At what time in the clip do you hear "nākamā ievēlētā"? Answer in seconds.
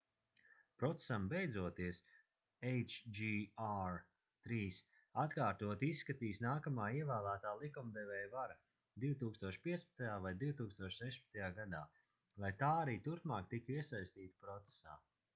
6.45-7.51